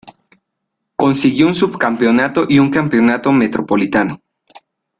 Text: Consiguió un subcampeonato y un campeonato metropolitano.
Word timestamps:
Consiguió 0.95 1.45
un 1.45 1.53
subcampeonato 1.53 2.47
y 2.49 2.57
un 2.57 2.71
campeonato 2.71 3.31
metropolitano. 3.31 4.19